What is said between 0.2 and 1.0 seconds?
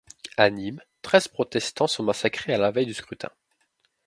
À Nîmes,